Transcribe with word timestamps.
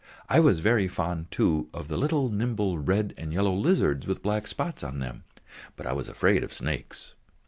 I 0.27 0.39
was 0.39 0.61
very 0.61 0.87
fond, 0.87 1.29
too, 1.29 1.69
of 1.75 1.87
the 1.87 1.95
little 1.95 2.27
nimble 2.29 2.79
red 2.79 3.13
and 3.19 3.31
yellow 3.31 3.53
lizards 3.53 4.07
with 4.07 4.23
black 4.23 4.47
spots 4.47 4.83
on 4.83 4.97
them, 4.97 5.25
but 5.75 5.85
I 5.85 5.93
was 5.93 6.09
afraid 6.09 6.43
of 6.43 6.51
snakes. 6.51 7.13